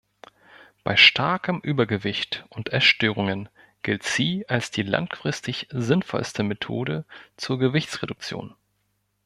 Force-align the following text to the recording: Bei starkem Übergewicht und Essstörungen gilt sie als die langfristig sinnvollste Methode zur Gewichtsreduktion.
Bei 0.83 0.95
starkem 0.95 1.59
Übergewicht 1.59 2.47
und 2.49 2.69
Essstörungen 2.73 3.49
gilt 3.83 4.01
sie 4.01 4.49
als 4.49 4.71
die 4.71 4.81
langfristig 4.81 5.67
sinnvollste 5.69 6.41
Methode 6.41 7.05
zur 7.37 7.59
Gewichtsreduktion. 7.59 8.55